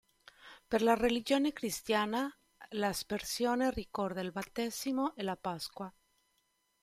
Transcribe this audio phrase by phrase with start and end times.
[0.67, 2.27] Per la religione cristiana,
[2.69, 5.93] l'aspersione ricorda il battesimo e la Pasqua.